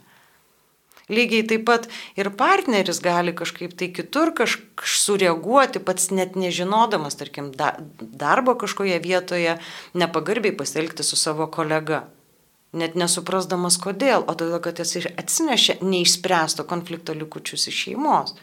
[1.11, 7.51] Lygiai taip pat ir partneris gali kažkaip tai kitur kažkaip sureaguoti, pats net nežinodamas, tarkim,
[7.57, 9.57] da, darbo kažkoje vietoje,
[9.99, 12.05] nepagarbiai pasielgti su savo kolega.
[12.73, 18.37] Net nesuprasdamas kodėl, o todėl, kad jis atsinešė neišspręsto konflikto likučius iš šeimos.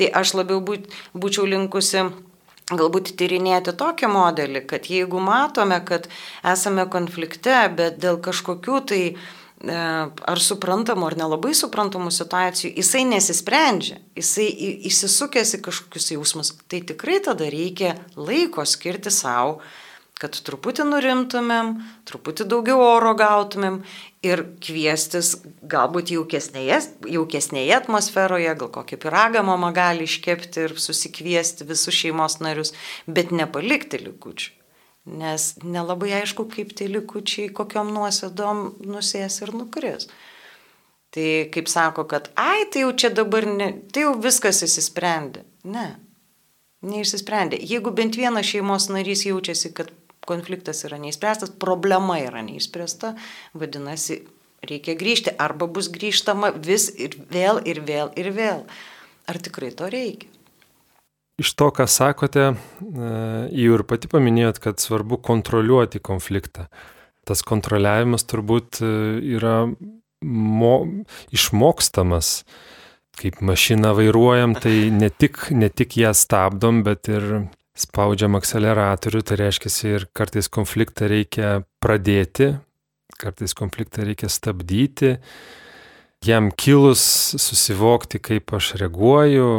[0.00, 2.08] Tai aš labiau būt, būčiau linkusi
[2.72, 6.08] galbūt tyrinėti tokį modelį, kad jeigu matome, kad
[6.42, 9.22] esame konflikte, bet dėl kažkokių tai uh,
[9.62, 14.48] ar suprantamų, ar nelabai suprantamų situacijų, jisai nesisprendžia, jisai
[14.90, 19.60] įsisukęs į kažkokius jausmus, tai tikrai tada reikia laiko skirti savo,
[20.22, 21.74] kad truputį nurimtumėm,
[22.06, 23.80] truputį daugiau oro gautumėm
[24.22, 25.34] ir kviestis
[25.66, 26.78] galbūt jaukesnėje,
[27.10, 32.74] jaukesnėje atmosferoje, gal kokį piragą mama gali iškepti ir susikviesti visus šeimos narius,
[33.10, 34.61] bet nepalikti likučių
[35.06, 40.08] nes nelabai aišku, kaip tie likučiai, kokiam nuosėdom nusės ir nukris.
[41.12, 45.42] Tai kaip sako, kad ai, tai jau čia dabar, ne, tai jau viskas įsisprendė.
[45.68, 45.88] Ne,
[46.86, 47.58] neišsisprendė.
[47.68, 49.90] Jeigu bent vienas šeimos narys jaučiasi, kad
[50.26, 53.14] konfliktas yra neįspręstas, problema yra neįspręsta,
[53.58, 54.22] vadinasi,
[54.66, 58.64] reikia grįžti arba bus grįžtama vis ir vėl ir vėl ir vėl.
[59.30, 60.30] Ar tikrai to reikia?
[61.42, 63.12] Iš to, ką sakote, e,
[63.50, 66.68] jau ir pati paminėjot, kad svarbu kontroliuoti konfliktą.
[67.26, 68.90] Tas kontroliavimas turbūt e,
[69.34, 69.56] yra
[70.22, 70.74] mo,
[71.34, 72.42] išmokstamas.
[73.18, 77.26] Kaip mašiną vairuojam, tai ne tik, ne tik ją stabdom, bet ir
[77.76, 81.50] spaudžiam akceleratorių, tai reiškia ir kartais konfliktą reikia
[81.82, 82.52] pradėti,
[83.20, 85.16] kartais konfliktą reikia stabdyti,
[86.24, 87.02] jam kilus
[87.40, 89.50] susivokti, kaip aš reaguoju,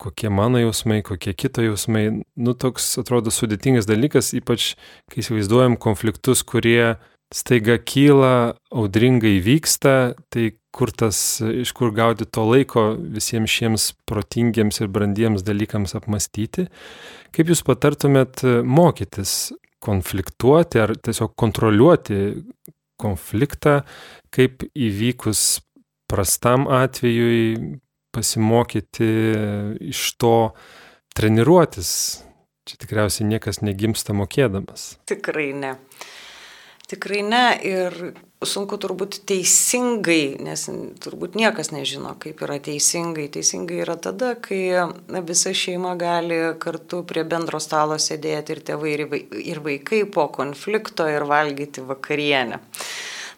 [0.00, 2.06] kokie mano jausmai, kokie kito jausmai.
[2.36, 4.74] Nu, toks atrodo sudėtingas dalykas, ypač
[5.10, 6.96] kai įsivaizduojam konfliktus, kurie
[7.34, 14.82] staiga kyla, audringai vyksta, tai kur tas, iš kur gauti to laiko visiems šiems protingiems
[14.82, 16.68] ir brandiems dalykams apmastyti.
[17.34, 22.20] Kaip jūs patartumėt mokytis konfliktuoti ar tiesiog kontroliuoti
[23.00, 23.80] konfliktą,
[24.32, 25.62] kaip įvykus
[26.10, 27.80] prastam atvejui
[28.16, 29.08] pasimokyti
[29.92, 30.36] iš to
[31.16, 31.90] treniruotis.
[32.66, 34.96] Čia tikriausiai niekas negimsta mokėdamas.
[35.06, 35.76] Tikrai ne.
[36.90, 37.94] Tikrai ne ir
[38.46, 40.66] sunku turbūt teisingai, nes
[41.02, 43.28] turbūt niekas nežino, kaip yra teisingai.
[43.32, 44.60] Teisingai yra tada, kai
[45.26, 48.94] visa šeima gali kartu prie bendro stalo sėdėti ir tėvai
[49.42, 52.60] ir vaikai po konflikto ir valgyti vakarienę.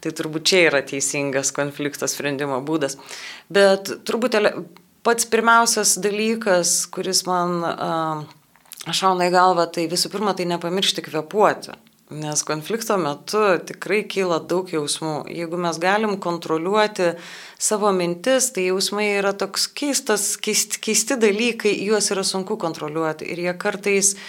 [0.04, 2.98] Tai turbūt čia yra teisingas konflikto sprendimo būdas.
[3.50, 4.38] Bet turbūt
[5.06, 8.22] pats pirmiausias dalykas, kuris man uh,
[8.86, 11.74] šauna į galvą, tai visų pirma, tai nepamiršti kvepuoti.
[12.18, 15.26] Nes konflikto metu tikrai kyla daug jausmų.
[15.28, 17.10] Jeigu mes galim kontroliuoti
[17.60, 23.28] savo mintis, tai jausmai yra toks keistas, keisti, keisti dalykai, juos yra sunku kontroliuoti.
[23.28, 24.22] Ir jie kartais uh,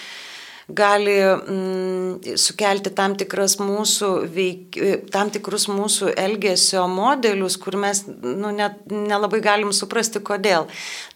[0.70, 4.80] gali mm, sukelti tam, mūsų veik,
[5.14, 10.70] tam tikrus mūsų elgesio modelius, kur mes nu, net, nelabai galim suprasti, kodėl.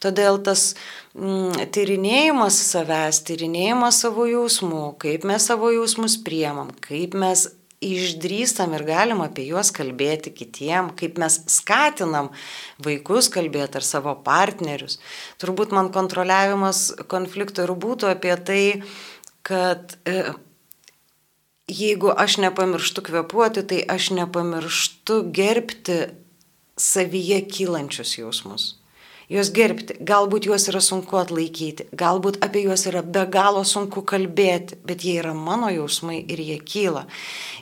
[0.03, 0.73] Todėl tas
[1.13, 7.49] mm, tyrinėjimas savęs, tyrinėjimas savo jausmų, kaip mes savo jausmus priemam, kaip mes
[7.83, 12.29] išdrįstam ir galim apie juos kalbėti kitiem, kaip mes skatinam
[12.83, 14.99] vaikus kalbėti ar savo partnerius.
[15.41, 18.63] Turbūt man kontroliavimas konflikto ir būtų apie tai,
[19.43, 20.23] kad e,
[21.67, 25.99] jeigu aš nepamirštu kvepuoti, tai aš nepamirštu gerbti
[26.77, 28.73] savyje kylančius jausmus.
[29.33, 29.95] juos gerbti.
[30.03, 35.15] Galbūt juos yra sunku atlaikyti, galbūt apie juos yra be galo sunku kalbėti, bet jie
[35.21, 37.05] yra mano jausmai ir jie kyla.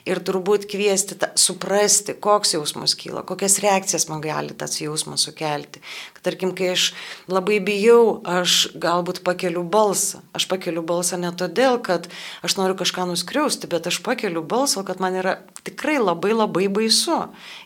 [0.08, 5.80] Ir turbūt kviesti, ta, suprasti, koks jausmas kyla, kokias reakcijas man gali tas jausmas sukelti.
[6.22, 6.92] Tarkim, kai aš
[7.26, 10.20] labai bijau, aš galbūt pakeliu balsą.
[10.38, 12.06] Aš pakeliu balsą ne todėl, kad
[12.46, 17.16] aš noriu kažką nuskriausti, bet aš pakeliu balsą, kad man yra tikrai labai labai baisu.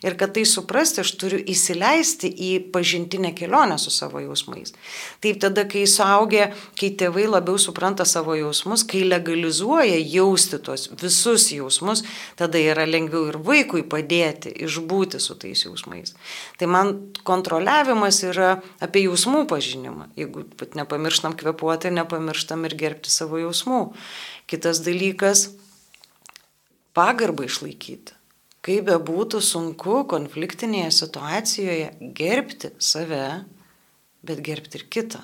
[0.00, 4.72] Ir kad tai suprasti, aš turiu įsileisti į pažintinę kelionę su savo jausmais.
[5.20, 6.48] Taip tada, kai suaugę,
[6.80, 12.06] kai tėvai labiau supranta savo jausmus, kai legalizuoja jausti tuos visus jausmus,
[12.40, 16.16] tada yra lengviau ir vaikui padėti išbūti su tais jausmais.
[16.56, 18.45] Tai man kontroliavimas yra
[18.82, 20.10] apie jausmų pažinimą.
[20.18, 20.44] Jeigu
[20.78, 23.80] nepamirštam kvepuoti, nepamirštam ir gerbti savo jausmų.
[24.50, 25.50] Kitas dalykas-
[26.98, 28.16] pagarbą išlaikyti.
[28.66, 33.44] Kaip be būtų sunku konfliktinėje situacijoje gerbti save,
[34.26, 35.20] bet gerbti ir kitą.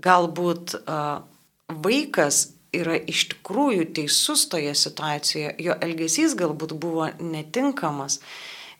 [0.00, 1.20] Galbūt uh,
[1.68, 8.20] vaikas yra iš tikrųjų teisus toje situacijoje, jo elgesys galbūt buvo netinkamas,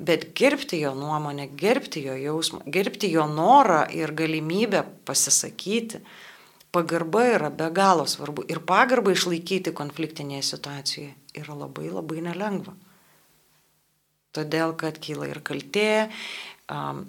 [0.00, 6.00] bet gerbti jo nuomonę, gerbti jo jausmą, gerbti jo norą ir galimybę pasisakyti.
[6.70, 11.10] Pagarba yra be galo svarbu ir pagarbą išlaikyti konfliktinėje situacijoje
[11.42, 12.76] yra labai labai nelengva.
[14.30, 16.06] Todėl, kad kyla ir kaltė,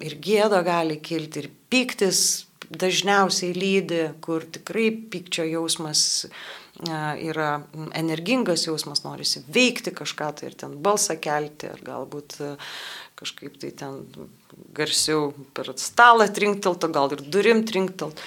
[0.01, 6.25] ir gėda gali kilti, ir piktis dažniausiai lydi, kur tikrai pykčio jausmas
[6.81, 7.61] yra
[7.93, 12.39] energingas jausmas, norisi veikti kažką tai ir ten balsą kelti, ar galbūt
[13.19, 14.01] kažkaip tai ten
[14.73, 18.21] garsiau per stalą trinktelt, gal ir durim trinktelt.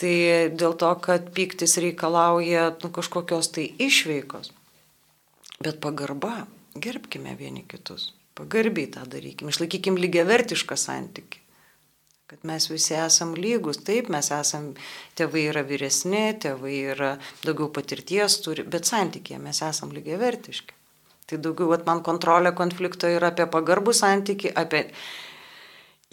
[0.00, 0.14] Tai
[0.56, 4.50] dėl to, kad pyktis reikalauja nu, kažkokios tai išveikos.
[5.62, 8.10] Bet pagarba, gerbkime vieni kitus.
[8.34, 11.41] Pagarbiai tą darykime, išlaikykim lygiavertišką santyki.
[12.32, 14.70] Kad mes visi esam lygus, taip, mes esam,
[15.20, 17.10] tėvai yra vyresni, tėvai yra
[17.44, 20.72] daugiau patirties turi, bet santykėje mes esam lygiavertiški.
[21.28, 24.86] Tai daugiau, at man kontrolė konflikto yra apie pagarbų santyki, apie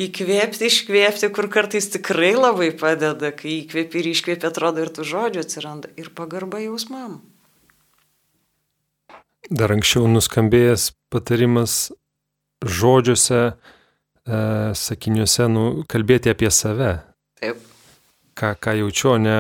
[0.10, 5.48] įkvėpti, iškvėpti, kur kartais tikrai labai padeda, kai įkvėpi ir iškvėpi, atrodo ir tų žodžių
[5.48, 7.22] atsiranda, ir pagarba jausmam.
[9.48, 11.86] Dar anksčiau nuskambėjęs patarimas
[12.60, 13.54] žodžiuose,
[14.30, 14.42] e,
[14.78, 16.94] sakiniuose, nu, kalbėti apie save.
[17.40, 17.60] Taip.
[18.40, 19.38] Ką, ką jaučiu, ne,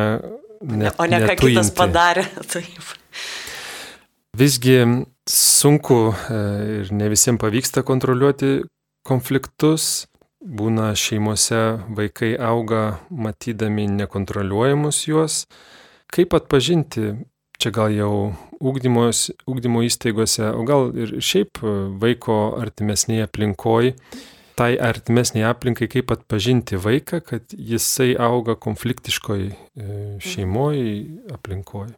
[0.65, 2.25] ne, o ne ką kitas padarė.
[2.53, 2.93] Taip.
[4.39, 4.77] Visgi
[5.29, 6.43] sunku e,
[6.81, 8.59] ir ne visiems pavyksta kontroliuoti
[9.07, 10.07] konfliktus.
[10.39, 11.57] Būna šeimose
[11.97, 15.41] vaikai auga matydami nekontroliuojamus juos.
[16.09, 17.11] Kaip atpažinti,
[17.59, 18.13] čia gal jau
[18.59, 21.59] ūkdymo įstaigose, o gal ir šiaip
[21.99, 23.93] vaiko artimesnėje aplinkoje,
[24.59, 29.55] tai artimesnėje aplinkai, kaip atpažinti vaiką, kad jisai auga konfliktiškoje
[30.25, 30.93] šeimoje,
[31.35, 31.95] aplinkoje.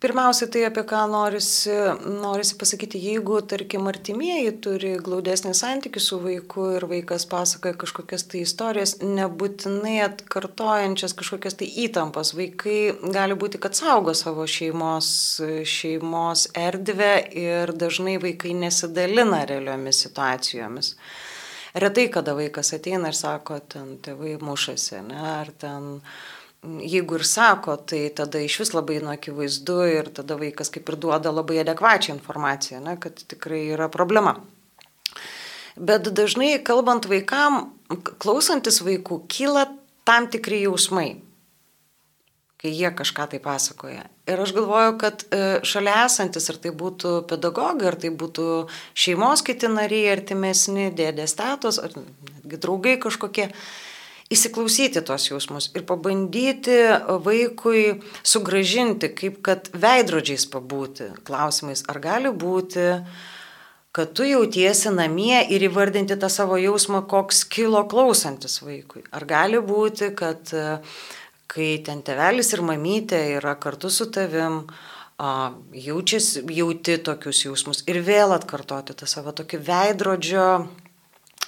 [0.00, 1.74] Pirmiausia, tai apie ką norisi,
[2.22, 8.40] norisi pasakyti, jeigu, tarkim, artimieji turi glaudesnį santykių su vaiku ir vaikas pasakoja kažkokias tai
[8.46, 12.78] istorijas, nebūtinai atkartojančias kažkokias tai įtampas, vaikai
[13.12, 15.10] gali būti, kad saugo savo šeimos,
[15.68, 17.12] šeimos erdvę
[17.42, 20.94] ir dažnai vaikai nesidalina realiomis situacijomis.
[21.74, 26.00] Retai, kada vaikas ateina ir sako, ten tėvai mušasi, ne, ar ten
[26.82, 30.98] jeigu ir sako, tai tada iš vis labai nu akivaizdu ir tada vaikas kaip ir
[31.00, 34.34] duoda labai adekvačią informaciją, ne, kad tikrai yra problema.
[35.76, 37.70] Bet dažnai kalbant vaikam,
[38.18, 39.68] klausantis vaikų, kyla
[40.04, 41.20] tam tikri jausmai,
[42.60, 44.04] kai jie kažką tai pasakoja.
[44.28, 48.48] Ir aš galvoju, kad e, šalia esantis, ar tai būtų pedagogai, ar tai būtų
[48.92, 53.48] šeimos kiti nariai, artimesni, dėdės tėtos, ar netgi draugai kažkokie,
[54.30, 56.76] įsiklausyti tos jausmus ir pabandyti
[57.24, 62.84] vaikui sugražinti, kaip kad veidrodžiais pabūti klausimais, ar gali būti,
[63.96, 69.02] kad tu jautiesi namie ir įvardinti tą savo jausmą, koks kilo klausantis vaikui.
[69.10, 70.54] Ar gali būti, kad
[71.50, 74.62] kai ten tevelis ir mamytė yra kartu su tavim,
[75.86, 80.46] jaučiasi, jauti tokius jausmus ir vėl atkartoti tą savo tokį veidrodžio,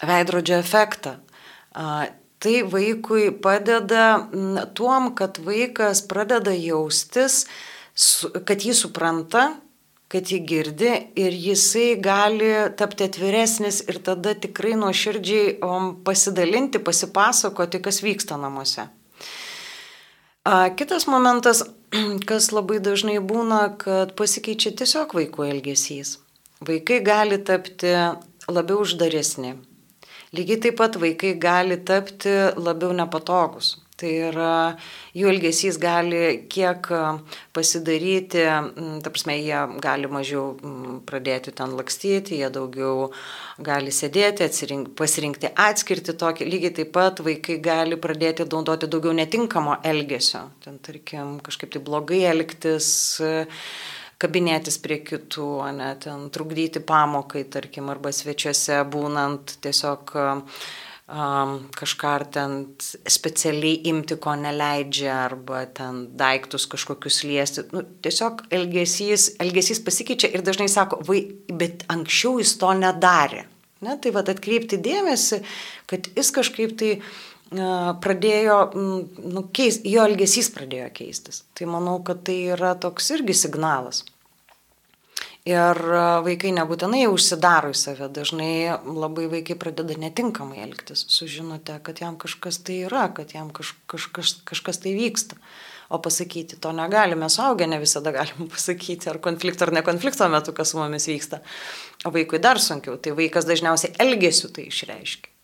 [0.03, 1.17] veidrodžio efektą
[2.43, 4.29] tai vaikui padeda
[4.75, 7.45] tuom, kad vaikas pradeda jaustis,
[8.47, 9.45] kad jį supranta,
[10.13, 15.61] kad jį girdi ir jisai gali tapti atviresnis ir tada tikrai nuoširdžiai
[16.05, 18.91] pasidalinti, pasipasakoti, kas vyksta namuose.
[20.77, 21.63] Kitas momentas,
[22.29, 26.17] kas labai dažnai būna, kad pasikeičia tiesiog vaikų elgesys.
[26.63, 27.93] Vaikai gali tapti
[28.51, 29.57] labiau uždaresni,
[30.33, 33.82] Lygiai taip pat vaikai gali tapti labiau nepatogus.
[34.01, 34.53] Tai yra,
[35.15, 36.89] jų elgesys gali kiek
[37.55, 38.43] pasidaryti,
[39.05, 40.55] ta prasme, jie gali mažiau
[41.07, 43.11] pradėti ten lakstyti, jie daugiau
[43.63, 46.49] gali sėdėti, atsirink, pasirinkti atskirti tokį.
[46.49, 50.47] Lygiai taip pat vaikai gali pradėti naudoti daugiau netinkamo elgesio.
[50.65, 52.89] Ten, tarkim, kažkaip tai blogai elgtis
[54.23, 60.63] kabinėtis prie kitų, ne, ten trukdyti pamokai, tarkim, arba svečiuose būnant tiesiog uh,
[61.09, 62.57] um, kažką ar ten
[63.09, 67.67] specialiai imti, ko neleidžia, arba ten daiktus kažkokius liesti.
[67.75, 73.47] Nu, tiesiog elgesys, elgesys pasikeičia ir dažnai sako, vai, bet anksčiau jis to nedarė.
[73.83, 73.99] Ne?
[73.99, 75.43] Tai vad atkreipti dėmesį,
[75.91, 76.95] kad jis kažkaip tai
[77.53, 81.43] pradėjo, nu, keis, jo elgesys pradėjo keistis.
[81.59, 84.05] Tai manau, kad tai yra toks irgi signalas.
[85.43, 85.79] Ir
[86.23, 92.61] vaikai nebūtinai užsidaro į save, dažnai labai vaikai pradeda netinkamai elgtis, sužinote, kad jam kažkas
[92.63, 95.41] tai yra, kad jam kaž, kažkas, kažkas tai vyksta.
[95.93, 100.73] O pasakyti to negalime, suaugę ne visada galim pasakyti, ar konflikto ar nekonflikto metu, kas
[100.73, 101.43] su mumis vyksta.
[102.07, 105.35] O vaikui dar sunkiau, tai vaikas dažniausiai elgesiu tai išreiškia.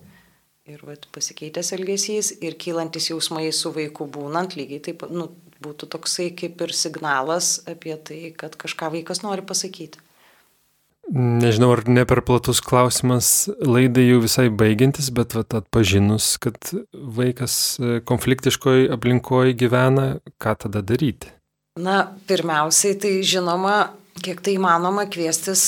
[0.69, 5.27] Ir vat, pasikeitęs elgesys ir kylantis jausmai su vaiku būnant lygiai taip, nu,
[5.65, 10.01] būtų toksai kaip ir signalas apie tai, kad kažką vaikas nori pasakyti.
[11.09, 17.55] Nežinau, ar ne per platus klausimas laidai jau visai baigiantis, bet vat, atpažinus, kad vaikas
[17.81, 21.33] e, konfliktiškoje aplinkoje gyvena, ką tada daryti?
[21.81, 25.63] Na, pirmiausiai, tai žinoma, kiek tai įmanoma kviestis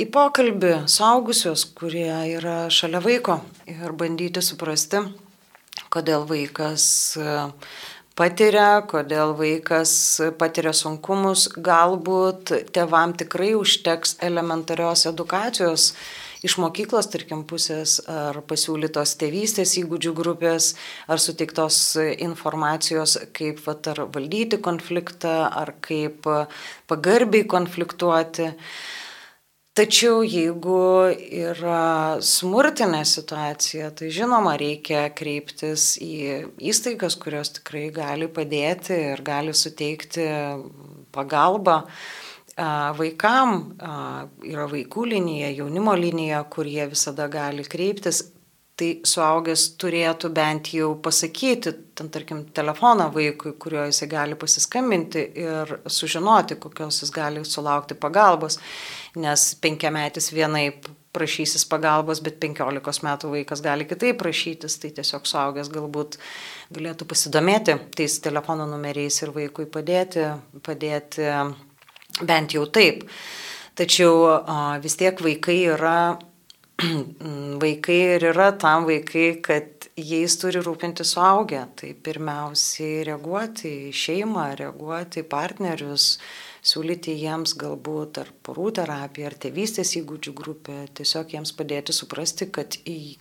[0.00, 3.38] į pokalbį suaugusius, kurie yra šalia vaiko
[3.70, 5.04] ir bandyti suprasti,
[5.92, 6.88] kodėl vaikas
[8.20, 9.92] patiria, kodėl vaikas
[10.40, 15.94] patiria sunkumus, galbūt tevam tikrai užteks elementarios edukacijos
[16.44, 20.74] iš mokyklos, tarkim, pusės, ar pasiūlytos tėvystės įgūdžių grupės,
[21.08, 21.80] ar suteiktos
[22.16, 26.28] informacijos, kaip vat, ar valdyti konfliktą, ar kaip
[26.90, 28.52] pagarbiai konfliktuoti.
[29.78, 30.78] Tačiau jeigu
[31.14, 39.54] yra smurtinė situacija, tai žinoma reikia kreiptis į įstaigas, kurios tikrai gali padėti ir gali
[39.54, 40.26] suteikti
[41.14, 41.84] pagalbą
[42.98, 43.54] vaikam.
[44.50, 48.24] Yra vaikų linija, jaunimo linija, kurie visada gali kreiptis
[48.80, 55.74] tai suaugęs turėtų bent jau pasakyti, ten tarkim, telefoną vaikui, kuriuo jisai gali pasiskambinti ir
[55.84, 58.56] sužinoti, kokios jis gali sulaukti pagalbos,
[59.20, 65.68] nes penkiametis vienaip prašysis pagalbos, bet penkiolikos metų vaikas gali kitaip prašytis, tai tiesiog suaugęs
[65.74, 66.16] galbūt
[66.72, 70.28] galėtų pasidomėti tais telefono numeriais ir vaikui padėti,
[70.66, 71.28] padėti
[72.22, 73.04] bent jau taip.
[73.78, 74.24] Tačiau
[74.82, 75.98] vis tiek vaikai yra
[77.62, 81.64] vaikai ir yra tam vaikai, kad jais turi rūpinti suaugę.
[81.76, 86.14] Tai pirmiausiai reaguoti į šeimą, reaguoti į partnerius,
[86.66, 92.76] siūlyti jiems galbūt ar porų terapiją, ar tėvystės įgūdžių grupę, tiesiog jiems padėti suprasti, kad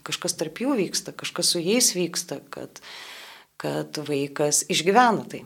[0.08, 2.84] kažkas tarp jų vyksta, kažkas su jais vyksta, kad,
[3.60, 5.46] kad vaikas išgyvena tai.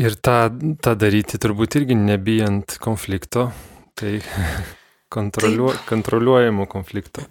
[0.00, 0.44] Ir tą,
[0.80, 3.50] tą daryti turbūt irgi nebijant konflikto.
[3.98, 4.12] Tai
[5.10, 7.26] kontroliuo, kontroliuojamo konflikto.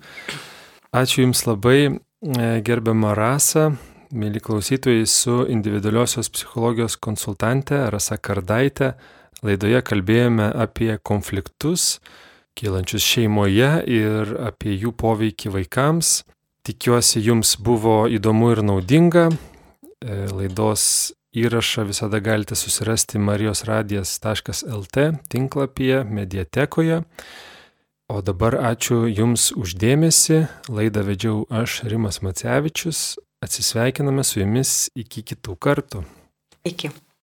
[0.92, 3.72] Ačiū Jums labai, e, gerbiama Rasa,
[4.12, 8.94] mėly klausytojai, su individualiosios psichologijos konsultante Rasa Kardaitė.
[9.46, 12.00] Laidoje kalbėjome apie konfliktus
[12.60, 16.24] kylančius šeimoje ir apie jų poveikį vaikams.
[16.68, 19.30] Tikiuosi, jums buvo įdomu ir naudinga.
[19.30, 27.04] E, laidos įrašą visada galite susirasti marijosradijas.lt tinklapyje, mediatekoje.
[28.10, 30.48] O dabar ačiū Jums uždėmesi.
[30.66, 33.20] Laidą vedžiau aš, Rimas Macevičius.
[33.46, 36.02] Atsisveikiname su Jumis iki kitų kartų.
[36.66, 36.90] Iki.